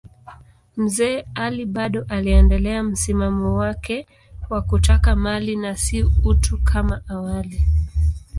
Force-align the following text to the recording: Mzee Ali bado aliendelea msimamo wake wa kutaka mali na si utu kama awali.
Mzee 0.77 1.25
Ali 1.35 1.65
bado 1.65 2.05
aliendelea 2.09 2.83
msimamo 2.83 3.55
wake 3.57 4.07
wa 4.49 4.61
kutaka 4.61 5.15
mali 5.15 5.55
na 5.55 5.75
si 5.77 6.03
utu 6.03 6.57
kama 6.63 7.01
awali. 7.07 7.61